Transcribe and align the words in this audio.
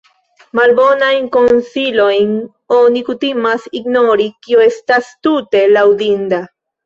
Malbonajn 0.59 1.27
konsilojn 1.35 2.31
oni 2.77 3.03
kutimas 3.11 3.69
ignori, 3.81 4.27
kio 4.47 4.65
estas 4.69 5.11
tute 5.29 5.63
laŭdinda. 5.77 6.41